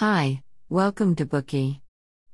Hi, 0.00 0.42
welcome 0.68 1.14
to 1.14 1.24
Bookey. 1.24 1.80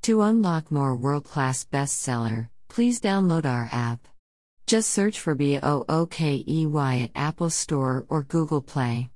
To 0.03 0.23
unlock 0.23 0.73
more 0.73 0.97
world 0.97 1.23
class 1.23 1.65
bestseller, 1.65 2.49
please 2.67 3.01
download 3.01 3.47
our 3.47 3.69
app. 3.71 4.09
Just 4.67 4.91
search 4.91 5.21
for 5.21 5.37
B 5.37 5.61
O 5.63 5.85
O 5.89 6.07
K 6.07 6.43
E 6.45 6.67
Y 6.67 6.99
at 7.05 7.13
Apple 7.15 7.51
Store 7.51 8.05
or 8.09 8.25
Google 8.25 8.63
Play. 8.63 9.11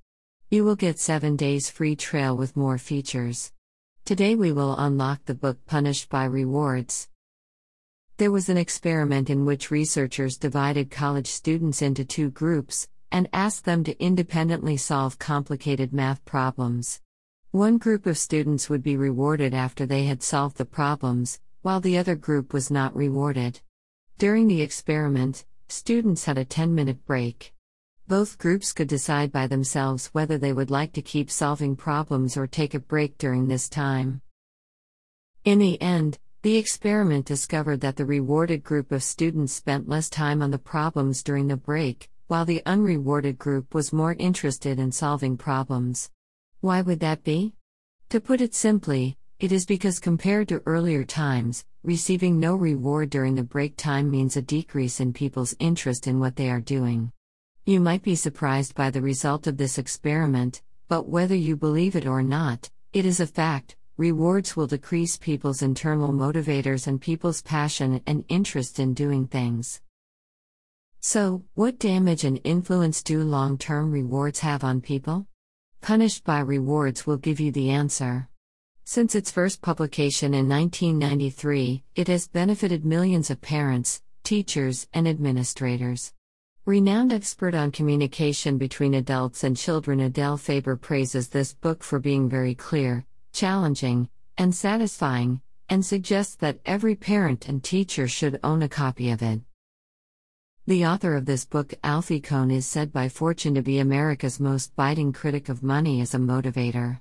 You 0.48 0.64
will 0.64 0.76
get 0.76 1.00
7 1.00 1.34
days 1.34 1.68
free 1.68 1.96
trial 1.96 2.36
with 2.36 2.56
more 2.56 2.78
features. 2.78 3.50
Today 4.04 4.36
we 4.36 4.52
will 4.52 4.76
unlock 4.76 5.24
the 5.24 5.34
book 5.34 5.58
Punished 5.66 6.08
by 6.08 6.24
Rewards. 6.26 7.08
There 8.18 8.30
was 8.30 8.48
an 8.48 8.58
experiment 8.58 9.28
in 9.28 9.44
which 9.44 9.72
researchers 9.72 10.38
divided 10.38 10.92
college 10.92 11.26
students 11.26 11.82
into 11.82 12.04
two 12.04 12.30
groups 12.30 12.86
and 13.10 13.28
asked 13.32 13.64
them 13.64 13.82
to 13.82 14.00
independently 14.00 14.76
solve 14.76 15.18
complicated 15.18 15.92
math 15.92 16.24
problems. 16.24 17.00
One 17.52 17.78
group 17.78 18.06
of 18.06 18.18
students 18.18 18.68
would 18.68 18.82
be 18.82 18.96
rewarded 18.96 19.54
after 19.54 19.86
they 19.86 20.04
had 20.04 20.22
solved 20.22 20.56
the 20.58 20.64
problems, 20.64 21.40
while 21.62 21.80
the 21.80 21.96
other 21.96 22.14
group 22.14 22.52
was 22.52 22.70
not 22.70 22.94
rewarded. 22.94 23.60
During 24.18 24.48
the 24.48 24.62
experiment, 24.62 25.44
students 25.68 26.24
had 26.24 26.38
a 26.38 26.44
10 26.44 26.74
minute 26.74 27.04
break. 27.06 27.54
Both 28.08 28.38
groups 28.38 28.72
could 28.72 28.88
decide 28.88 29.32
by 29.32 29.46
themselves 29.46 30.08
whether 30.08 30.38
they 30.38 30.52
would 30.52 30.70
like 30.70 30.92
to 30.92 31.02
keep 31.02 31.30
solving 31.30 31.76
problems 31.76 32.36
or 32.36 32.46
take 32.46 32.74
a 32.74 32.78
break 32.78 33.18
during 33.18 33.48
this 33.48 33.68
time. 33.68 34.20
In 35.44 35.58
the 35.58 35.80
end, 35.80 36.18
the 36.42 36.56
experiment 36.56 37.26
discovered 37.26 37.80
that 37.80 37.96
the 37.96 38.04
rewarded 38.04 38.62
group 38.62 38.92
of 38.92 39.02
students 39.02 39.52
spent 39.52 39.88
less 39.88 40.08
time 40.08 40.42
on 40.42 40.50
the 40.50 40.58
problems 40.58 41.22
during 41.22 41.48
the 41.48 41.56
break, 41.56 42.10
while 42.26 42.44
the 42.44 42.62
unrewarded 42.66 43.38
group 43.38 43.74
was 43.74 43.92
more 43.92 44.14
interested 44.18 44.78
in 44.78 44.92
solving 44.92 45.36
problems. 45.36 46.10
Why 46.60 46.80
would 46.80 47.00
that 47.00 47.22
be? 47.22 47.54
To 48.08 48.20
put 48.20 48.40
it 48.40 48.54
simply, 48.54 49.16
it 49.38 49.52
is 49.52 49.66
because 49.66 49.98
compared 49.98 50.48
to 50.48 50.62
earlier 50.64 51.04
times, 51.04 51.64
receiving 51.82 52.40
no 52.40 52.54
reward 52.54 53.10
during 53.10 53.34
the 53.34 53.42
break 53.42 53.76
time 53.76 54.10
means 54.10 54.36
a 54.36 54.42
decrease 54.42 54.98
in 54.98 55.12
people's 55.12 55.54
interest 55.58 56.06
in 56.06 56.18
what 56.18 56.36
they 56.36 56.50
are 56.50 56.60
doing. 56.60 57.12
You 57.66 57.80
might 57.80 58.02
be 58.02 58.14
surprised 58.14 58.74
by 58.74 58.90
the 58.90 59.02
result 59.02 59.46
of 59.46 59.58
this 59.58 59.76
experiment, 59.76 60.62
but 60.88 61.08
whether 61.08 61.34
you 61.34 61.56
believe 61.56 61.96
it 61.96 62.06
or 62.06 62.22
not, 62.22 62.70
it 62.92 63.04
is 63.04 63.20
a 63.20 63.26
fact. 63.26 63.76
Rewards 63.98 64.56
will 64.56 64.66
decrease 64.66 65.16
people's 65.16 65.62
internal 65.62 66.12
motivators 66.12 66.86
and 66.86 67.00
people's 67.00 67.42
passion 67.42 68.00
and 68.06 68.24
interest 68.28 68.78
in 68.78 68.94
doing 68.94 69.26
things. 69.26 69.80
So, 71.00 71.44
what 71.54 71.78
damage 71.78 72.24
and 72.24 72.40
influence 72.44 73.02
do 73.02 73.22
long 73.22 73.58
term 73.58 73.90
rewards 73.90 74.40
have 74.40 74.64
on 74.64 74.80
people? 74.80 75.26
Punished 75.86 76.24
by 76.24 76.40
Rewards 76.40 77.06
will 77.06 77.16
give 77.16 77.38
you 77.38 77.52
the 77.52 77.70
answer. 77.70 78.28
Since 78.82 79.14
its 79.14 79.30
first 79.30 79.62
publication 79.62 80.34
in 80.34 80.48
1993, 80.48 81.84
it 81.94 82.08
has 82.08 82.26
benefited 82.26 82.84
millions 82.84 83.30
of 83.30 83.40
parents, 83.40 84.02
teachers, 84.24 84.88
and 84.92 85.06
administrators. 85.06 86.12
Renowned 86.64 87.12
expert 87.12 87.54
on 87.54 87.70
communication 87.70 88.58
between 88.58 88.94
adults 88.94 89.44
and 89.44 89.56
children 89.56 90.00
Adele 90.00 90.38
Faber 90.38 90.74
praises 90.74 91.28
this 91.28 91.54
book 91.54 91.84
for 91.84 92.00
being 92.00 92.28
very 92.28 92.56
clear, 92.56 93.06
challenging, 93.32 94.08
and 94.36 94.52
satisfying, 94.52 95.40
and 95.68 95.86
suggests 95.86 96.34
that 96.34 96.58
every 96.66 96.96
parent 96.96 97.48
and 97.48 97.62
teacher 97.62 98.08
should 98.08 98.40
own 98.42 98.60
a 98.60 98.68
copy 98.68 99.12
of 99.12 99.22
it. 99.22 99.40
The 100.68 100.84
author 100.84 101.14
of 101.14 101.26
this 101.26 101.44
book, 101.44 101.74
Alfie 101.84 102.20
Kohn, 102.20 102.50
is 102.50 102.66
said 102.66 102.92
by 102.92 103.08
Fortune 103.08 103.54
to 103.54 103.62
be 103.62 103.78
America's 103.78 104.40
most 104.40 104.74
biting 104.74 105.12
critic 105.12 105.48
of 105.48 105.62
money 105.62 106.00
as 106.00 106.12
a 106.12 106.18
motivator. 106.18 107.00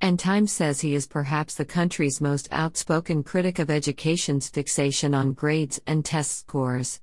And 0.00 0.16
Time 0.16 0.46
says 0.46 0.80
he 0.80 0.94
is 0.94 1.08
perhaps 1.08 1.56
the 1.56 1.64
country's 1.64 2.20
most 2.20 2.46
outspoken 2.52 3.24
critic 3.24 3.58
of 3.58 3.68
education's 3.68 4.48
fixation 4.48 5.12
on 5.12 5.32
grades 5.32 5.80
and 5.88 6.04
test 6.04 6.38
scores. 6.38 7.00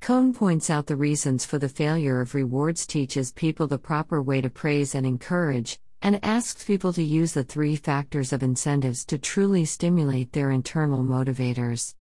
Kohn 0.00 0.32
points 0.32 0.70
out 0.70 0.86
the 0.86 0.94
reasons 0.94 1.44
for 1.44 1.58
the 1.58 1.68
failure 1.68 2.20
of 2.20 2.36
rewards, 2.36 2.86
teaches 2.86 3.32
people 3.32 3.66
the 3.66 3.78
proper 3.78 4.22
way 4.22 4.40
to 4.40 4.50
praise 4.50 4.94
and 4.94 5.04
encourage, 5.04 5.80
and 6.00 6.24
asks 6.24 6.62
people 6.62 6.92
to 6.92 7.02
use 7.02 7.32
the 7.32 7.42
three 7.42 7.74
factors 7.74 8.32
of 8.32 8.44
incentives 8.44 9.04
to 9.06 9.18
truly 9.18 9.64
stimulate 9.64 10.32
their 10.32 10.52
internal 10.52 11.02
motivators. 11.02 11.96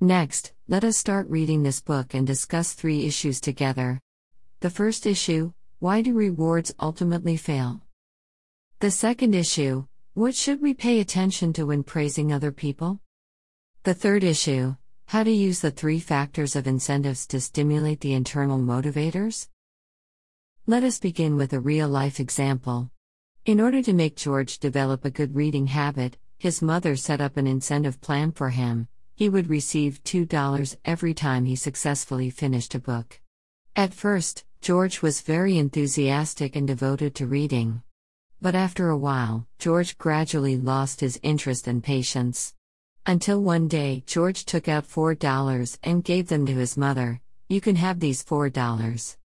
Next, 0.00 0.52
let 0.68 0.84
us 0.84 0.98
start 0.98 1.26
reading 1.30 1.62
this 1.62 1.80
book 1.80 2.12
and 2.12 2.26
discuss 2.26 2.74
three 2.74 3.06
issues 3.06 3.40
together. 3.40 3.98
The 4.60 4.68
first 4.68 5.06
issue 5.06 5.52
why 5.78 6.02
do 6.02 6.12
rewards 6.12 6.74
ultimately 6.78 7.38
fail? 7.38 7.80
The 8.80 8.90
second 8.90 9.34
issue 9.34 9.86
what 10.12 10.34
should 10.34 10.60
we 10.60 10.74
pay 10.74 11.00
attention 11.00 11.54
to 11.54 11.64
when 11.64 11.82
praising 11.82 12.30
other 12.30 12.52
people? 12.52 13.00
The 13.84 13.94
third 13.94 14.22
issue 14.22 14.76
how 15.06 15.22
to 15.22 15.30
use 15.30 15.60
the 15.60 15.70
three 15.70 16.00
factors 16.00 16.56
of 16.56 16.66
incentives 16.66 17.26
to 17.28 17.40
stimulate 17.40 18.00
the 18.00 18.12
internal 18.12 18.58
motivators? 18.58 19.48
Let 20.66 20.82
us 20.82 20.98
begin 20.98 21.36
with 21.36 21.54
a 21.54 21.60
real 21.60 21.88
life 21.88 22.20
example. 22.20 22.90
In 23.46 23.62
order 23.62 23.80
to 23.82 23.94
make 23.94 24.16
George 24.16 24.58
develop 24.58 25.06
a 25.06 25.10
good 25.10 25.34
reading 25.34 25.68
habit, 25.68 26.18
his 26.36 26.60
mother 26.60 26.96
set 26.96 27.22
up 27.22 27.38
an 27.38 27.46
incentive 27.46 28.00
plan 28.02 28.32
for 28.32 28.50
him 28.50 28.88
he 29.16 29.30
would 29.30 29.48
receive 29.48 30.04
$2 30.04 30.76
every 30.84 31.14
time 31.14 31.46
he 31.46 31.56
successfully 31.56 32.28
finished 32.28 32.74
a 32.74 32.78
book. 32.78 33.18
At 33.74 33.94
first, 33.94 34.44
George 34.60 35.00
was 35.00 35.22
very 35.22 35.56
enthusiastic 35.56 36.54
and 36.54 36.66
devoted 36.66 37.14
to 37.14 37.26
reading. 37.26 37.82
But 38.42 38.54
after 38.54 38.90
a 38.90 38.96
while, 38.96 39.46
George 39.58 39.96
gradually 39.96 40.58
lost 40.58 41.00
his 41.00 41.18
interest 41.22 41.66
and 41.66 41.82
patience. 41.82 42.52
Until 43.06 43.40
one 43.40 43.68
day, 43.68 44.02
George 44.06 44.44
took 44.44 44.68
out 44.68 44.86
$4 44.86 45.78
and 45.82 46.04
gave 46.04 46.28
them 46.28 46.44
to 46.44 46.54
his 46.54 46.76
mother. 46.76 47.20
You 47.48 47.62
can 47.62 47.76
have 47.76 48.00
these 48.00 48.22
$4. 48.22 49.16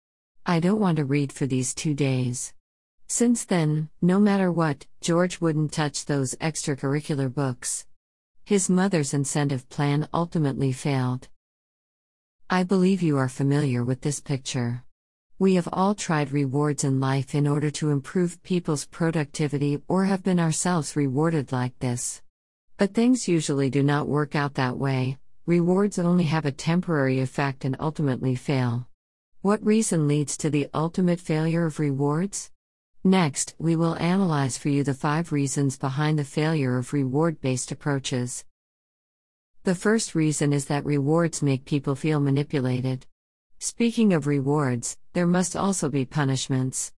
I 0.46 0.60
don't 0.60 0.80
want 0.80 0.98
to 0.98 1.04
read 1.04 1.32
for 1.32 1.46
these 1.46 1.74
two 1.74 1.94
days. 1.94 2.54
Since 3.08 3.44
then, 3.44 3.88
no 4.00 4.20
matter 4.20 4.52
what, 4.52 4.86
George 5.00 5.40
wouldn't 5.40 5.72
touch 5.72 6.04
those 6.04 6.36
extracurricular 6.36 7.34
books. 7.34 7.86
His 8.50 8.68
mother's 8.68 9.14
incentive 9.14 9.68
plan 9.68 10.08
ultimately 10.12 10.72
failed. 10.72 11.28
I 12.50 12.64
believe 12.64 13.00
you 13.00 13.16
are 13.16 13.28
familiar 13.28 13.84
with 13.84 14.00
this 14.00 14.18
picture. 14.18 14.82
We 15.38 15.54
have 15.54 15.68
all 15.72 15.94
tried 15.94 16.32
rewards 16.32 16.82
in 16.82 16.98
life 16.98 17.32
in 17.32 17.46
order 17.46 17.70
to 17.70 17.90
improve 17.90 18.42
people's 18.42 18.86
productivity 18.86 19.80
or 19.86 20.06
have 20.06 20.24
been 20.24 20.40
ourselves 20.40 20.96
rewarded 20.96 21.52
like 21.52 21.78
this. 21.78 22.22
But 22.76 22.92
things 22.92 23.28
usually 23.28 23.70
do 23.70 23.84
not 23.84 24.08
work 24.08 24.34
out 24.34 24.54
that 24.54 24.76
way, 24.76 25.18
rewards 25.46 25.96
only 26.00 26.24
have 26.24 26.44
a 26.44 26.50
temporary 26.50 27.20
effect 27.20 27.64
and 27.64 27.76
ultimately 27.78 28.34
fail. 28.34 28.88
What 29.42 29.64
reason 29.64 30.08
leads 30.08 30.36
to 30.38 30.50
the 30.50 30.68
ultimate 30.74 31.20
failure 31.20 31.66
of 31.66 31.78
rewards? 31.78 32.50
Next, 33.02 33.54
we 33.58 33.76
will 33.76 33.96
analyze 33.96 34.58
for 34.58 34.68
you 34.68 34.84
the 34.84 34.92
five 34.92 35.32
reasons 35.32 35.78
behind 35.78 36.18
the 36.18 36.24
failure 36.24 36.76
of 36.76 36.92
reward 36.92 37.40
based 37.40 37.72
approaches. 37.72 38.44
The 39.64 39.74
first 39.74 40.14
reason 40.14 40.52
is 40.52 40.66
that 40.66 40.84
rewards 40.84 41.42
make 41.42 41.64
people 41.64 41.94
feel 41.94 42.20
manipulated. 42.20 43.06
Speaking 43.58 44.12
of 44.12 44.26
rewards, 44.26 44.98
there 45.14 45.26
must 45.26 45.56
also 45.56 45.88
be 45.88 46.04
punishments. 46.04 46.92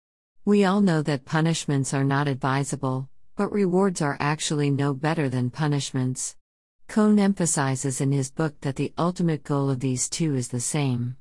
We 0.43 0.65
all 0.65 0.81
know 0.81 1.03
that 1.03 1.25
punishments 1.25 1.93
are 1.93 2.03
not 2.03 2.27
advisable, 2.27 3.07
but 3.35 3.51
rewards 3.51 4.01
are 4.01 4.17
actually 4.19 4.71
no 4.71 4.95
better 4.95 5.29
than 5.29 5.51
punishments. 5.51 6.35
Kohn 6.87 7.19
emphasizes 7.19 8.01
in 8.01 8.11
his 8.11 8.31
book 8.31 8.59
that 8.61 8.75
the 8.75 8.91
ultimate 8.97 9.43
goal 9.43 9.69
of 9.69 9.79
these 9.79 10.09
two 10.09 10.33
is 10.33 10.47
the 10.47 10.59
same. 10.59 11.17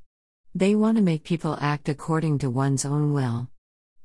They 0.55 0.75
want 0.75 0.97
to 0.97 1.03
make 1.03 1.23
people 1.23 1.59
act 1.61 1.91
according 1.91 2.39
to 2.39 2.49
one's 2.49 2.87
own 2.87 3.13
will. 3.13 3.51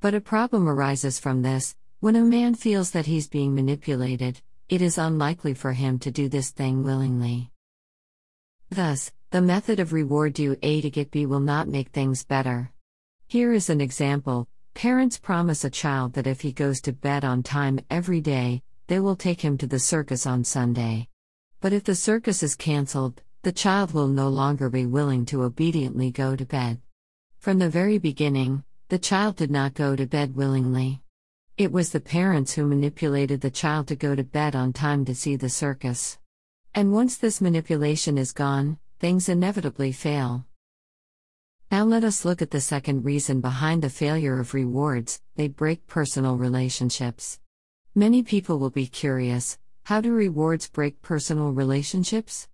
But 0.05 0.13
a 0.13 0.21
problem 0.21 0.69
arises 0.69 1.17
from 1.17 1.41
this 1.41 1.75
when 1.99 2.16
a 2.16 2.23
man 2.23 2.53
feels 2.53 2.91
that 2.91 3.07
he's 3.07 3.27
being 3.27 3.55
manipulated, 3.55 4.39
it 4.69 4.79
is 4.79 4.99
unlikely 4.99 5.55
for 5.55 5.73
him 5.73 5.97
to 5.97 6.11
do 6.11 6.29
this 6.29 6.52
thing 6.52 6.84
willingly. 6.84 7.49
Thus, 8.69 9.11
the 9.31 9.41
method 9.41 9.79
of 9.79 9.93
reward 9.93 10.34
do 10.34 10.57
A 10.61 10.79
to 10.81 10.91
get 10.91 11.09
B 11.09 11.25
will 11.25 11.40
not 11.40 11.67
make 11.67 11.90
things 11.90 12.23
better. 12.23 12.72
Here 13.25 13.52
is 13.52 13.72
an 13.72 13.81
example 13.81 14.47
parents 14.75 15.17
promise 15.17 15.63
a 15.63 15.72
child 15.72 16.13
that 16.13 16.28
if 16.28 16.41
he 16.41 16.52
goes 16.52 16.81
to 16.81 16.93
bed 16.93 17.25
on 17.25 17.41
time 17.41 17.79
every 17.90 18.22
day, 18.22 18.61
they 18.85 18.99
will 18.99 19.16
take 19.16 19.41
him 19.41 19.57
to 19.57 19.66
the 19.66 19.79
circus 19.79 20.28
on 20.28 20.43
Sunday. 20.43 21.07
But 21.61 21.73
if 21.73 21.84
the 21.84 21.96
circus 21.96 22.43
is 22.43 22.53
cancelled, 22.53 23.23
the 23.41 23.52
child 23.52 23.91
will 23.91 24.07
no 24.07 24.29
longer 24.29 24.69
be 24.69 24.85
willing 24.85 25.25
to 25.25 25.41
obediently 25.41 26.11
go 26.11 26.35
to 26.35 26.46
bed. 26.46 26.79
From 27.40 27.57
the 27.57 27.69
very 27.69 27.97
beginning, 27.97 28.63
the 28.87 28.99
child 28.99 29.35
did 29.35 29.49
not 29.49 29.73
go 29.73 29.96
to 29.96 30.05
bed 30.05 30.35
willingly. 30.35 31.02
It 31.58 31.72
was 31.72 31.91
the 31.91 31.99
parents 31.99 32.53
who 32.53 32.67
manipulated 32.67 33.41
the 33.41 33.49
child 33.49 33.87
to 33.87 33.96
go 33.96 34.14
to 34.14 34.23
bed 34.23 34.55
on 34.55 34.73
time 34.73 35.05
to 35.05 35.16
see 35.16 35.35
the 35.35 35.49
circus. 35.49 36.20
And 36.76 36.93
once 36.93 37.17
this 37.17 37.41
manipulation 37.41 38.17
is 38.17 38.32
gone, 38.32 38.78
things 38.99 39.28
inevitably 39.28 39.91
fail. 39.91 40.46
Now 41.72 41.84
let 41.84 42.03
us 42.03 42.26
look 42.26 42.43
at 42.43 42.52
the 42.52 42.61
second 42.61 43.05
reason 43.05 43.41
behind 43.41 43.82
the 43.82 43.90
failure 43.90 44.40
of 44.40 44.53
rewards 44.53 45.20
they 45.35 45.47
break 45.47 45.88
personal 45.88 46.38
relationships. 46.38 47.40
Many 47.96 48.22
people 48.22 48.59
will 48.59 48.70
be 48.70 48.85
curious 48.85 49.58
how 49.85 50.02
do 50.02 50.11
rewards 50.11 50.67
break 50.67 51.02
personal 51.02 51.52
relationships? 51.52 52.47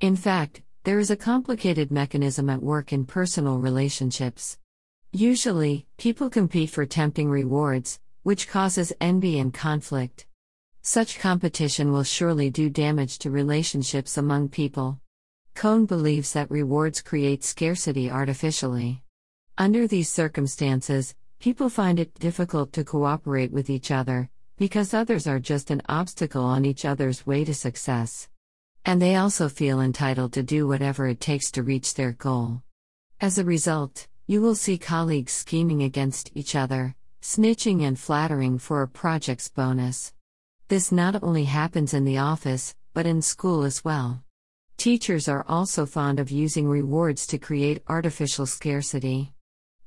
In 0.00 0.16
fact, 0.16 0.62
there 0.84 0.98
is 0.98 1.10
a 1.10 1.16
complicated 1.16 1.90
mechanism 1.90 2.48
at 2.48 2.62
work 2.62 2.92
in 2.92 3.04
personal 3.04 3.58
relationships. 3.58 4.58
Usually, 5.16 5.86
people 5.96 6.28
compete 6.28 6.70
for 6.70 6.84
tempting 6.86 7.30
rewards, 7.30 8.00
which 8.24 8.48
causes 8.48 8.92
envy 9.00 9.38
and 9.38 9.54
conflict. 9.54 10.26
Such 10.82 11.20
competition 11.20 11.92
will 11.92 12.02
surely 12.02 12.50
do 12.50 12.68
damage 12.68 13.20
to 13.20 13.30
relationships 13.30 14.18
among 14.18 14.48
people. 14.48 14.98
Kohn 15.54 15.86
believes 15.86 16.32
that 16.32 16.50
rewards 16.50 17.00
create 17.00 17.44
scarcity 17.44 18.10
artificially. 18.10 19.04
Under 19.56 19.86
these 19.86 20.10
circumstances, 20.10 21.14
people 21.38 21.68
find 21.68 22.00
it 22.00 22.14
difficult 22.14 22.72
to 22.72 22.82
cooperate 22.82 23.52
with 23.52 23.70
each 23.70 23.92
other, 23.92 24.28
because 24.56 24.92
others 24.92 25.28
are 25.28 25.38
just 25.38 25.70
an 25.70 25.82
obstacle 25.88 26.44
on 26.44 26.64
each 26.64 26.84
other's 26.84 27.24
way 27.24 27.44
to 27.44 27.54
success. 27.54 28.28
And 28.84 29.00
they 29.00 29.14
also 29.14 29.48
feel 29.48 29.80
entitled 29.80 30.32
to 30.32 30.42
do 30.42 30.66
whatever 30.66 31.06
it 31.06 31.20
takes 31.20 31.52
to 31.52 31.62
reach 31.62 31.94
their 31.94 32.10
goal. 32.10 32.64
As 33.20 33.38
a 33.38 33.44
result, 33.44 34.08
you 34.26 34.40
will 34.40 34.54
see 34.54 34.78
colleagues 34.78 35.32
scheming 35.32 35.82
against 35.82 36.30
each 36.34 36.56
other, 36.56 36.94
snitching 37.20 37.82
and 37.82 37.98
flattering 37.98 38.58
for 38.58 38.80
a 38.80 38.88
project's 38.88 39.48
bonus. 39.48 40.14
This 40.68 40.90
not 40.90 41.22
only 41.22 41.44
happens 41.44 41.92
in 41.92 42.06
the 42.06 42.18
office, 42.18 42.74
but 42.94 43.06
in 43.06 43.20
school 43.20 43.64
as 43.64 43.84
well. 43.84 44.24
Teachers 44.78 45.28
are 45.28 45.44
also 45.46 45.84
fond 45.84 46.18
of 46.18 46.30
using 46.30 46.66
rewards 46.66 47.26
to 47.28 47.38
create 47.38 47.82
artificial 47.86 48.46
scarcity. 48.46 49.32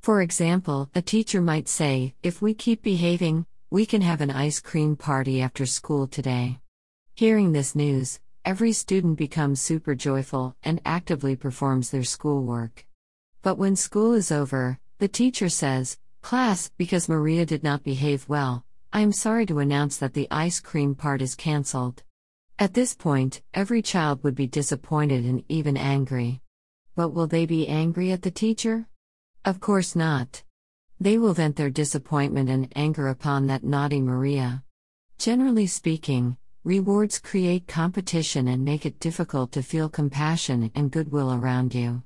For 0.02 0.22
example, 0.22 0.90
a 0.94 1.02
teacher 1.02 1.42
might 1.42 1.68
say, 1.68 2.14
If 2.22 2.42
we 2.42 2.54
keep 2.54 2.84
behaving, 2.84 3.46
we 3.70 3.86
can 3.86 4.02
have 4.02 4.22
an 4.22 4.32
ice 4.32 4.60
cream 4.60 4.96
party 4.96 5.42
after 5.42 5.66
school 5.66 6.08
today. 6.08 6.60
Hearing 7.16 7.52
this 7.52 7.76
news, 7.76 8.20
every 8.46 8.72
student 8.72 9.18
becomes 9.18 9.62
super 9.62 9.96
joyful 9.96 10.56
and 10.64 10.80
actively 10.86 11.36
performs 11.36 11.90
their 11.90 12.04
schoolwork. 12.04 12.87
But 13.42 13.58
when 13.58 13.76
school 13.76 14.14
is 14.14 14.32
over, 14.32 14.80
the 15.00 15.08
teacher 15.08 15.50
says, 15.50 15.98
Class, 16.22 16.72
because 16.78 17.08
Maria 17.08 17.46
did 17.46 17.64
not 17.64 17.84
behave 17.84 18.28
well, 18.28 18.66
I 18.92 19.02
am 19.02 19.12
sorry 19.12 19.46
to 19.46 19.60
announce 19.60 19.98
that 19.98 20.14
the 20.14 20.28
ice 20.32 20.60
cream 20.60 20.96
part 20.96 21.22
is 21.22 21.36
cancelled. 21.36 22.04
At 22.60 22.74
this 22.74 22.96
point, 22.96 23.42
every 23.54 23.82
child 23.82 24.24
would 24.24 24.34
be 24.34 24.48
disappointed 24.48 25.24
and 25.26 25.44
even 25.48 25.78
angry. 25.78 26.42
But 26.96 27.10
will 27.10 27.28
they 27.28 27.46
be 27.46 27.68
angry 27.68 28.12
at 28.12 28.24
the 28.24 28.32
teacher? 28.32 28.88
Of 29.46 29.60
course 29.60 29.96
not. 29.96 30.44
They 31.00 31.20
will 31.20 31.36
vent 31.36 31.56
their 31.56 31.70
disappointment 31.70 32.50
and 32.50 32.74
anger 32.76 33.08
upon 33.08 33.46
that 33.48 33.64
naughty 33.64 34.02
Maria. 34.02 34.64
Generally 35.20 35.68
speaking, 35.68 36.38
rewards 36.64 37.20
create 37.20 37.68
competition 37.68 38.48
and 38.48 38.66
make 38.66 38.86
it 38.86 39.00
difficult 39.00 39.52
to 39.52 39.62
feel 39.62 39.90
compassion 39.90 40.72
and 40.74 40.92
goodwill 40.92 41.32
around 41.32 41.76
you. 41.76 42.02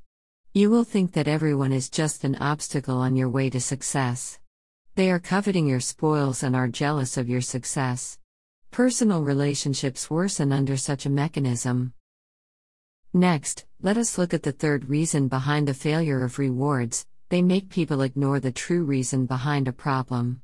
You 0.53 0.69
will 0.69 0.83
think 0.83 1.13
that 1.13 1.29
everyone 1.29 1.71
is 1.71 1.89
just 1.89 2.25
an 2.25 2.35
obstacle 2.35 2.97
on 2.97 3.15
your 3.15 3.29
way 3.29 3.49
to 3.51 3.61
success. 3.61 4.37
They 4.95 5.09
are 5.09 5.17
coveting 5.17 5.65
your 5.65 5.79
spoils 5.79 6.43
and 6.43 6.57
are 6.57 6.67
jealous 6.67 7.15
of 7.15 7.29
your 7.29 7.39
success. 7.39 8.19
Personal 8.69 9.23
relationships 9.23 10.09
worsen 10.09 10.51
under 10.51 10.75
such 10.75 11.05
a 11.05 11.09
mechanism. 11.09 11.93
Next, 13.13 13.65
let 13.81 13.95
us 13.95 14.17
look 14.17 14.33
at 14.33 14.43
the 14.43 14.51
third 14.51 14.89
reason 14.89 15.29
behind 15.29 15.69
the 15.69 15.73
failure 15.73 16.21
of 16.21 16.37
rewards 16.37 17.05
they 17.29 17.41
make 17.41 17.69
people 17.69 18.01
ignore 18.01 18.41
the 18.41 18.51
true 18.51 18.83
reason 18.83 19.25
behind 19.25 19.69
a 19.69 19.71
problem. 19.71 20.41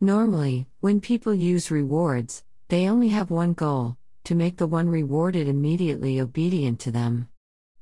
Normally, 0.00 0.66
when 0.80 1.00
people 1.00 1.32
use 1.32 1.70
rewards, 1.70 2.42
they 2.66 2.88
only 2.88 3.10
have 3.10 3.30
one 3.30 3.52
goal 3.52 3.98
to 4.24 4.34
make 4.34 4.56
the 4.56 4.66
one 4.66 4.88
rewarded 4.88 5.46
immediately 5.46 6.20
obedient 6.20 6.80
to 6.80 6.90
them. 6.90 7.28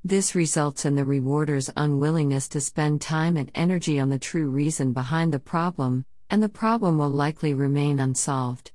This 0.05 0.35
results 0.35 0.85
in 0.85 0.97
the 0.97 1.05
rewarder's 1.05 1.71
unwillingness 1.77 2.49
to 2.49 2.61
spend 2.61 3.01
time 3.01 3.37
and 3.37 3.53
energy 3.55 4.01
on 4.01 4.09
the 4.09 4.19
true 4.19 4.51
reason 4.51 4.93
behind 4.93 5.33
the 5.33 5.39
problem, 5.39 6.05
and 6.29 6.43
the 6.43 6.49
problem 6.49 6.99
will 6.99 7.09
likely 7.09 7.55
remain 7.55 8.01
unsolved. 8.01 8.73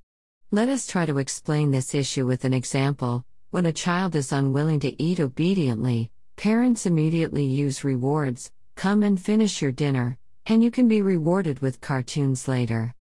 Let 0.52 0.70
us 0.70 0.88
try 0.88 1.06
to 1.06 1.18
explain 1.18 1.72
this 1.72 1.94
issue 1.94 2.26
with 2.26 2.46
an 2.46 2.54
example. 2.54 3.26
When 3.52 3.66
a 3.66 3.74
child 3.74 4.16
is 4.16 4.32
unwilling 4.32 4.80
to 4.80 5.04
eat 5.04 5.20
obediently, 5.20 6.12
parents 6.38 6.86
immediately 6.86 7.44
use 7.44 7.84
rewards 7.84 8.50
come 8.78 9.04
and 9.04 9.20
finish 9.20 9.62
your 9.62 9.74
dinner, 9.74 10.18
and 10.46 10.64
you 10.64 10.72
can 10.72 10.88
be 10.88 11.02
rewarded 11.02 11.60
with 11.60 11.82
cartoons 11.82 12.48
later. 12.48 12.96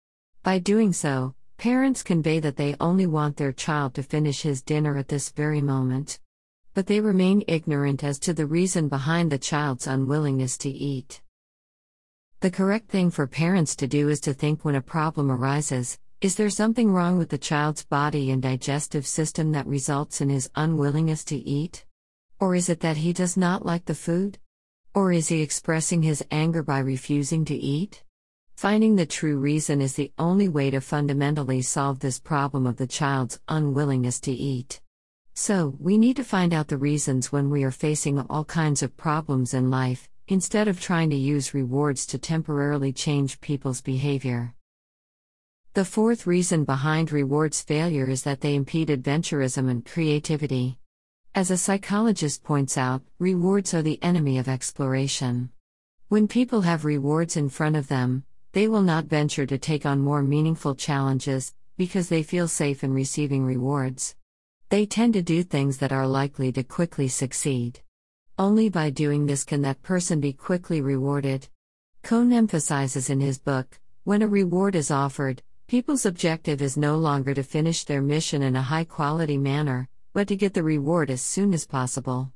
By 0.43 0.59
doing 0.59 0.93
so, 0.93 1.35
parents 1.57 2.03
convey 2.03 2.39
that 2.39 2.55
they 2.55 2.77
only 2.79 3.05
want 3.05 3.35
their 3.35 3.51
child 3.51 3.95
to 3.95 4.03
finish 4.03 4.43
his 4.43 4.61
dinner 4.61 4.95
at 4.95 5.09
this 5.09 5.29
very 5.31 5.61
moment 5.61 6.19
but 6.73 6.87
they 6.87 6.99
remain 6.99 7.43
ignorant 7.47 8.03
as 8.03 8.19
to 8.19 8.33
the 8.33 8.45
reason 8.45 8.87
behind 8.89 9.31
the 9.31 9.37
child's 9.37 9.87
unwillingness 9.87 10.57
to 10.57 10.69
eat. 10.69 11.21
The 12.39 12.51
correct 12.51 12.89
thing 12.89 13.11
for 13.11 13.27
parents 13.27 13.75
to 13.77 13.87
do 13.87 14.09
is 14.09 14.19
to 14.21 14.33
think 14.33 14.65
when 14.65 14.75
a 14.75 14.81
problem 14.81 15.31
arises 15.31 15.97
is 16.23 16.35
there 16.35 16.49
something 16.49 16.89
wrong 16.89 17.17
with 17.17 17.27
the 17.27 17.37
child's 17.37 17.83
body 17.83 18.31
and 18.31 18.41
digestive 18.41 19.05
system 19.05 19.51
that 19.51 19.67
results 19.67 20.21
in 20.21 20.29
his 20.29 20.49
unwillingness 20.55 21.25
to 21.25 21.35
eat? 21.35 21.83
Or 22.39 22.55
is 22.55 22.69
it 22.69 22.79
that 22.79 22.95
he 22.95 23.11
does 23.11 23.35
not 23.35 23.65
like 23.65 23.83
the 23.83 23.93
food? 23.93 24.39
Or 24.95 25.11
is 25.11 25.27
he 25.27 25.41
expressing 25.41 26.01
his 26.01 26.23
anger 26.31 26.63
by 26.63 26.79
refusing 26.79 27.43
to 27.45 27.55
eat? 27.55 28.03
Finding 28.55 28.95
the 28.95 29.05
true 29.05 29.37
reason 29.37 29.81
is 29.81 29.95
the 29.95 30.13
only 30.17 30.47
way 30.47 30.69
to 30.69 30.79
fundamentally 30.79 31.61
solve 31.61 31.99
this 31.99 32.19
problem 32.19 32.65
of 32.67 32.77
the 32.77 32.87
child's 32.87 33.39
unwillingness 33.49 34.21
to 34.21 34.31
eat. 34.31 34.79
So, 35.35 35.75
we 35.79 35.97
need 35.97 36.15
to 36.17 36.23
find 36.23 36.53
out 36.53 36.67
the 36.67 36.77
reasons 36.77 37.31
when 37.31 37.49
we 37.49 37.63
are 37.63 37.71
facing 37.71 38.19
all 38.19 38.45
kinds 38.45 38.83
of 38.83 38.95
problems 38.95 39.55
in 39.55 39.71
life, 39.71 40.07
instead 40.27 40.67
of 40.67 40.79
trying 40.79 41.09
to 41.09 41.15
use 41.15 41.55
rewards 41.55 42.05
to 42.07 42.19
temporarily 42.19 42.93
change 42.93 43.41
people's 43.41 43.81
behavior. 43.81 44.53
The 45.73 45.85
fourth 45.85 46.27
reason 46.27 46.65
behind 46.65 47.11
rewards 47.11 47.61
failure 47.61 48.07
is 48.07 48.21
that 48.23 48.41
they 48.41 48.53
impede 48.53 48.89
adventurism 48.89 49.71
and 49.71 49.83
creativity. 49.83 50.77
As 51.33 51.49
a 51.49 51.57
psychologist 51.57 52.43
points 52.43 52.77
out, 52.77 53.01
rewards 53.17 53.73
are 53.73 53.81
the 53.81 54.01
enemy 54.03 54.37
of 54.37 54.47
exploration. 54.47 55.49
When 56.09 56.27
people 56.27 56.61
have 56.61 56.85
rewards 56.85 57.35
in 57.35 57.49
front 57.49 57.75
of 57.75 57.87
them, 57.87 58.23
they 58.51 58.67
will 58.67 58.83
not 58.83 59.05
venture 59.05 59.47
to 59.47 59.57
take 59.57 59.83
on 59.83 59.99
more 59.99 60.21
meaningful 60.21 60.75
challenges 60.75 61.55
because 61.75 62.07
they 62.09 62.21
feel 62.21 62.47
safe 62.47 62.83
in 62.83 62.93
receiving 62.93 63.43
rewards. 63.43 64.15
They 64.69 64.85
tend 64.85 65.13
to 65.13 65.21
do 65.21 65.43
things 65.43 65.77
that 65.77 65.91
are 65.91 66.07
likely 66.07 66.51
to 66.53 66.63
quickly 66.63 67.07
succeed. 67.07 67.81
Only 68.37 68.69
by 68.69 68.89
doing 68.89 69.25
this 69.25 69.43
can 69.43 69.61
that 69.61 69.81
person 69.81 70.19
be 70.19 70.33
quickly 70.33 70.81
rewarded. 70.81 71.47
Kohn 72.01 72.33
emphasizes 72.33 73.09
in 73.09 73.19
his 73.19 73.39
book 73.39 73.79
when 74.05 74.21
a 74.21 74.27
reward 74.27 74.75
is 74.75 74.91
offered, 74.91 75.41
people's 75.67 76.05
objective 76.05 76.61
is 76.61 76.75
no 76.75 76.97
longer 76.97 77.33
to 77.33 77.41
finish 77.41 77.85
their 77.85 78.01
mission 78.01 78.41
in 78.41 78.57
a 78.57 78.61
high 78.61 78.83
quality 78.83 79.37
manner, 79.37 79.87
but 80.11 80.27
to 80.27 80.35
get 80.35 80.53
the 80.53 80.61
reward 80.61 81.09
as 81.09 81.21
soon 81.21 81.53
as 81.53 81.65
possible. 81.65 82.33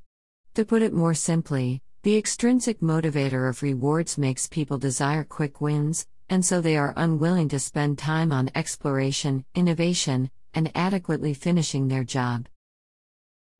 To 0.54 0.64
put 0.64 0.80
it 0.80 0.94
more 0.94 1.12
simply, 1.12 1.82
the 2.04 2.16
extrinsic 2.16 2.80
motivator 2.80 3.50
of 3.50 3.62
rewards 3.62 4.16
makes 4.16 4.46
people 4.46 4.78
desire 4.78 5.24
quick 5.24 5.60
wins, 5.60 6.06
and 6.30 6.42
so 6.42 6.62
they 6.62 6.78
are 6.78 6.94
unwilling 6.96 7.50
to 7.50 7.58
spend 7.58 7.98
time 7.98 8.32
on 8.32 8.50
exploration, 8.54 9.44
innovation, 9.54 10.30
and 10.54 10.70
adequately 10.74 11.34
finishing 11.34 11.88
their 11.88 12.04
job. 12.04 12.48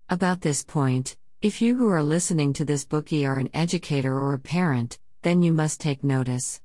About 0.08 0.40
this 0.40 0.64
point, 0.64 1.16
if 1.40 1.62
you 1.62 1.76
who 1.76 1.88
are 1.88 2.02
listening 2.02 2.52
to 2.54 2.64
this 2.64 2.84
Bookey 2.84 3.28
are 3.28 3.38
an 3.38 3.50
educator 3.54 4.18
or 4.18 4.34
a 4.34 4.38
parent, 4.38 4.98
then 5.22 5.42
you 5.42 5.52
must 5.52 5.80
take 5.80 6.02
notice. 6.02 6.60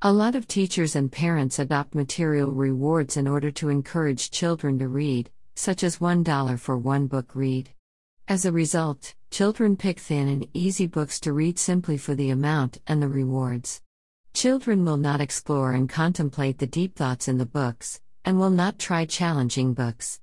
A 0.00 0.12
lot 0.12 0.34
of 0.34 0.46
teachers 0.46 0.96
and 0.96 1.10
parents 1.10 1.58
adopt 1.58 1.94
material 1.94 2.50
rewards 2.50 3.16
in 3.16 3.26
order 3.26 3.50
to 3.52 3.68
encourage 3.68 4.30
children 4.30 4.78
to 4.78 4.88
read, 4.88 5.30
such 5.54 5.82
as 5.82 5.98
$1 5.98 6.58
for 6.58 6.76
one 6.76 7.06
book 7.06 7.34
read. 7.34 7.70
As 8.28 8.44
a 8.44 8.52
result, 8.52 9.14
children 9.30 9.76
pick 9.76 9.98
thin 9.98 10.28
and 10.28 10.46
easy 10.54 10.86
books 10.86 11.20
to 11.20 11.32
read 11.32 11.58
simply 11.58 11.96
for 11.98 12.14
the 12.14 12.30
amount 12.30 12.78
and 12.86 13.02
the 13.02 13.08
rewards. 13.08 13.82
Children 14.32 14.84
will 14.84 14.96
not 14.96 15.20
explore 15.20 15.72
and 15.72 15.88
contemplate 15.88 16.58
the 16.58 16.66
deep 16.66 16.96
thoughts 16.96 17.28
in 17.28 17.38
the 17.38 17.46
books, 17.46 18.00
and 18.24 18.38
will 18.38 18.50
not 18.50 18.78
try 18.78 19.04
challenging 19.04 19.74
books. 19.74 20.20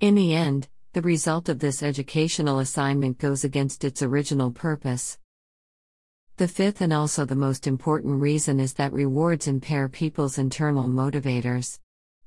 In 0.00 0.14
the 0.14 0.34
end, 0.34 0.68
the 0.92 1.02
result 1.02 1.48
of 1.48 1.58
this 1.58 1.82
educational 1.82 2.58
assignment 2.58 3.18
goes 3.18 3.44
against 3.44 3.84
its 3.84 4.02
original 4.02 4.50
purpose. 4.50 5.18
The 6.36 6.48
fifth 6.48 6.80
and 6.80 6.92
also 6.92 7.24
the 7.24 7.34
most 7.34 7.66
important 7.66 8.20
reason 8.20 8.58
is 8.58 8.74
that 8.74 8.92
rewards 8.92 9.46
impair 9.46 9.88
people's 9.88 10.38
internal 10.38 10.84
motivators. 10.84 11.78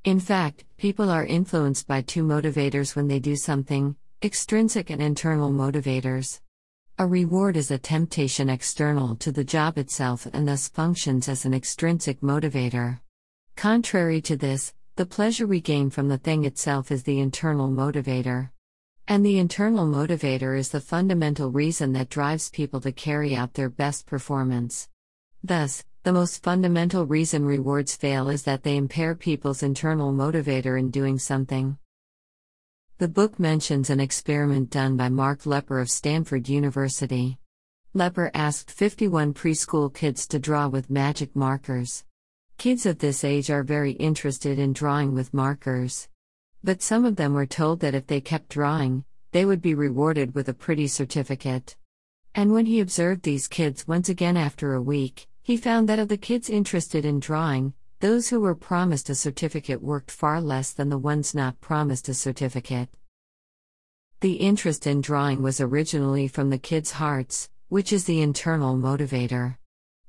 In 0.03 0.19
fact, 0.19 0.63
people 0.77 1.09
are 1.09 1.25
influenced 1.25 1.87
by 1.87 2.01
two 2.01 2.23
motivators 2.23 2.95
when 2.95 3.07
they 3.07 3.19
do 3.19 3.35
something 3.35 3.95
extrinsic 4.23 4.89
and 4.89 5.01
internal 5.01 5.51
motivators. 5.51 6.39
A 6.97 7.05
reward 7.05 7.57
is 7.57 7.71
a 7.71 7.77
temptation 7.77 8.49
external 8.49 9.15
to 9.17 9.31
the 9.31 9.43
job 9.43 9.77
itself 9.77 10.25
and 10.31 10.47
thus 10.47 10.69
functions 10.69 11.27
as 11.27 11.43
an 11.43 11.53
extrinsic 11.53 12.21
motivator. 12.21 12.99
Contrary 13.55 14.21
to 14.21 14.37
this, 14.37 14.73
The 14.97 15.05
pleasure 15.05 15.45
we 15.45 15.59
gain 15.59 15.89
from 15.89 16.07
the 16.07 16.17
thing 16.17 16.45
itself 16.45 16.89
is 16.89 17.03
the 17.03 17.19
internal 17.19 17.67
motivator. 17.67 18.51
And 19.09 19.25
the 19.25 19.39
internal 19.39 19.85
motivator 19.85 20.57
is 20.57 20.69
the 20.69 20.79
fundamental 20.79 21.51
reason 21.51 21.91
that 21.91 22.07
drives 22.07 22.49
people 22.49 22.79
to 22.79 22.93
carry 22.93 23.35
out 23.35 23.55
their 23.55 23.67
best 23.67 24.05
performance. 24.05 24.87
Thus, 25.43 25.83
the 26.03 26.13
most 26.13 26.41
fundamental 26.41 27.05
reason 27.05 27.43
rewards 27.43 27.97
fail 27.97 28.29
is 28.29 28.43
that 28.43 28.63
they 28.63 28.77
impair 28.77 29.15
people's 29.15 29.63
internal 29.63 30.13
motivator 30.13 30.79
in 30.79 30.91
doing 30.91 31.19
something. 31.19 31.77
The 32.97 33.09
book 33.09 33.37
mentions 33.37 33.89
an 33.89 33.99
experiment 33.99 34.69
done 34.69 34.95
by 34.95 35.09
Mark 35.09 35.45
Lepper 35.45 35.81
of 35.81 35.91
Stanford 35.91 36.47
University. 36.47 37.37
Lepper 37.93 38.31
asked 38.33 38.71
51 38.71 39.33
preschool 39.33 39.93
kids 39.93 40.25
to 40.29 40.39
draw 40.39 40.69
with 40.69 40.89
magic 40.89 41.35
markers. 41.35 42.04
Kids 42.57 42.85
of 42.85 42.99
this 42.99 43.23
age 43.23 43.49
are 43.49 43.63
very 43.63 43.91
interested 43.91 44.57
in 44.57 44.73
drawing 44.73 45.13
with 45.13 45.33
markers. 45.33 46.07
But 46.63 46.81
some 46.81 47.05
of 47.05 47.15
them 47.15 47.33
were 47.33 47.45
told 47.45 47.81
that 47.81 47.93
if 47.93 48.07
they 48.07 48.21
kept 48.21 48.49
drawing, 48.49 49.05
they 49.31 49.45
would 49.45 49.61
be 49.61 49.75
rewarded 49.75 50.33
with 50.33 50.49
a 50.49 50.53
pretty 50.53 50.87
certificate. 50.87 51.75
And 52.33 52.53
when 52.53 52.65
he 52.65 52.79
observed 52.79 53.23
these 53.23 53.47
kids 53.47 53.87
once 53.87 54.09
again 54.09 54.37
after 54.37 54.73
a 54.73 54.81
week, 54.81 55.27
he 55.43 55.57
found 55.57 55.87
that 55.89 55.99
of 55.99 56.07
the 56.07 56.17
kids 56.17 56.49
interested 56.49 57.05
in 57.05 57.19
drawing, 57.19 57.73
those 57.99 58.29
who 58.29 58.39
were 58.39 58.55
promised 58.55 59.09
a 59.09 59.15
certificate 59.15 59.81
worked 59.81 60.09
far 60.09 60.41
less 60.41 60.71
than 60.71 60.89
the 60.89 60.97
ones 60.97 61.35
not 61.35 61.61
promised 61.61 62.09
a 62.09 62.13
certificate. 62.13 62.89
The 64.21 64.33
interest 64.33 64.87
in 64.87 65.01
drawing 65.01 65.43
was 65.43 65.61
originally 65.61 66.27
from 66.27 66.49
the 66.49 66.57
kids' 66.57 66.91
hearts, 66.91 67.49
which 67.67 67.93
is 67.93 68.05
the 68.05 68.21
internal 68.21 68.75
motivator. 68.75 69.57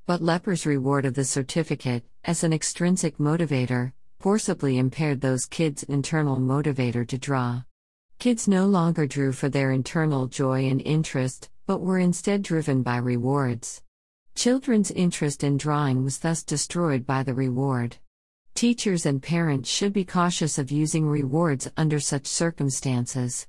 But 0.05 0.21
Lepper's 0.21 0.65
reward 0.65 1.05
of 1.05 1.13
the 1.13 1.25
certificate, 1.25 2.03
as 2.27 2.43
an 2.43 2.51
extrinsic 2.51 3.17
motivator, 3.17 3.93
forcibly 4.19 4.77
impaired 4.77 5.21
those 5.21 5.45
kids' 5.45 5.83
internal 5.83 6.35
motivator 6.35 7.07
to 7.07 7.17
draw. 7.17 7.63
Kids 8.19 8.49
no 8.49 8.67
longer 8.67 9.07
drew 9.07 9.31
for 9.31 9.47
their 9.47 9.71
internal 9.71 10.27
joy 10.27 10.67
and 10.67 10.81
interest, 10.81 11.49
but 11.65 11.79
were 11.79 11.97
instead 11.97 12.41
driven 12.43 12.83
by 12.83 12.97
rewards. 12.97 13.81
Children's 14.35 14.91
interest 14.91 15.41
in 15.41 15.55
drawing 15.57 16.03
was 16.03 16.19
thus 16.19 16.43
destroyed 16.43 17.05
by 17.05 17.23
the 17.23 17.33
reward. 17.33 17.95
Teachers 18.55 19.05
and 19.05 19.23
parents 19.23 19.69
should 19.69 19.93
be 19.93 20.03
cautious 20.03 20.57
of 20.57 20.69
using 20.69 21.07
rewards 21.07 21.71
under 21.77 21.99
such 21.99 22.27
circumstances. 22.27 23.47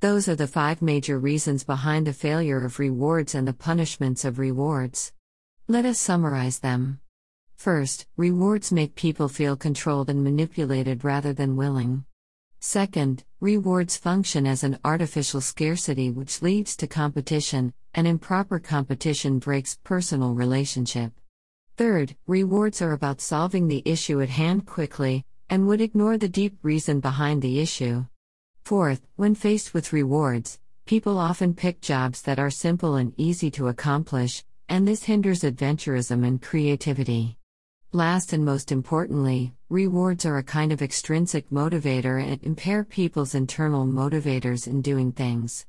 Those 0.00 0.28
are 0.28 0.36
the 0.36 0.46
five 0.46 0.80
major 0.80 1.18
reasons 1.18 1.62
behind 1.62 2.06
the 2.06 2.14
failure 2.14 2.64
of 2.64 2.78
rewards 2.78 3.34
and 3.34 3.46
the 3.46 3.52
punishments 3.52 4.24
of 4.24 4.38
rewards. 4.38 5.12
Let 5.68 5.84
us 5.84 5.98
summarize 5.98 6.60
them. 6.60 7.00
First, 7.60 8.06
rewards 8.16 8.72
make 8.72 8.94
people 8.94 9.28
feel 9.28 9.54
controlled 9.54 10.08
and 10.08 10.24
manipulated 10.24 11.04
rather 11.04 11.34
than 11.34 11.58
willing. 11.58 12.06
Second, 12.58 13.22
rewards 13.38 13.98
function 13.98 14.46
as 14.46 14.64
an 14.64 14.78
artificial 14.82 15.42
scarcity 15.42 16.10
which 16.10 16.40
leads 16.40 16.74
to 16.76 16.86
competition, 16.86 17.74
and 17.92 18.06
improper 18.06 18.60
competition 18.60 19.38
breaks 19.38 19.78
personal 19.84 20.32
relationship. 20.32 21.12
Third, 21.76 22.16
rewards 22.26 22.80
are 22.80 22.92
about 22.92 23.20
solving 23.20 23.68
the 23.68 23.82
issue 23.84 24.22
at 24.22 24.30
hand 24.30 24.64
quickly, 24.64 25.26
and 25.50 25.66
would 25.66 25.82
ignore 25.82 26.16
the 26.16 26.30
deep 26.30 26.56
reason 26.62 27.00
behind 27.00 27.42
the 27.42 27.60
issue. 27.60 28.06
Fourth, 28.64 29.06
when 29.16 29.34
faced 29.34 29.74
with 29.74 29.92
rewards, 29.92 30.58
people 30.86 31.18
often 31.18 31.52
pick 31.52 31.82
jobs 31.82 32.22
that 32.22 32.38
are 32.38 32.48
simple 32.48 32.94
and 32.94 33.12
easy 33.18 33.50
to 33.50 33.68
accomplish, 33.68 34.44
and 34.70 34.88
this 34.88 35.04
hinders 35.04 35.42
adventurism 35.42 36.26
and 36.26 36.40
creativity. 36.40 37.36
Last 37.92 38.32
and 38.32 38.44
most 38.44 38.70
importantly, 38.70 39.52
rewards 39.68 40.24
are 40.24 40.38
a 40.38 40.44
kind 40.44 40.70
of 40.70 40.80
extrinsic 40.80 41.50
motivator 41.50 42.22
and 42.24 42.40
impair 42.44 42.84
people's 42.84 43.34
internal 43.34 43.84
motivators 43.84 44.68
in 44.68 44.80
doing 44.80 45.10
things. 45.10 45.66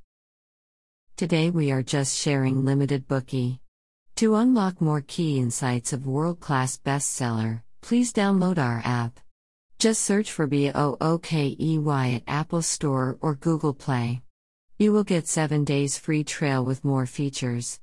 Today 1.17 1.49
we 1.49 1.71
are 1.71 1.81
just 1.81 2.15
sharing 2.15 2.63
limited 2.63 3.07
Bookey. 3.07 3.57
To 4.17 4.35
unlock 4.35 4.79
more 4.79 5.01
key 5.01 5.39
insights 5.39 5.93
of 5.93 6.05
world 6.05 6.39
class 6.39 6.77
bestseller, 6.77 7.63
please 7.81 8.13
download 8.13 8.59
our 8.59 8.83
app. 8.85 9.19
Just 9.79 10.03
search 10.03 10.31
for 10.31 10.47
BOOKEY 10.47 11.55
at 12.17 12.23
Apple 12.27 12.61
Store 12.61 13.17
or 13.19 13.33
Google 13.33 13.73
Play. 13.73 14.21
You 14.77 14.93
will 14.93 15.03
get 15.03 15.27
7 15.27 15.65
days 15.65 15.97
free 15.97 16.23
trial 16.23 16.63
with 16.63 16.85
more 16.85 17.07
features. 17.07 17.80